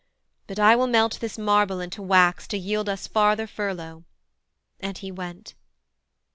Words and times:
But 0.47 0.57
I 0.57 0.75
will 0.75 0.87
melt 0.87 1.19
this 1.19 1.37
marble 1.37 1.79
into 1.79 2.01
wax 2.01 2.47
To 2.47 2.57
yield 2.57 2.89
us 2.89 3.05
farther 3.05 3.45
furlough:' 3.45 4.03
and 4.79 4.97
he 4.97 5.11
went. 5.11 5.53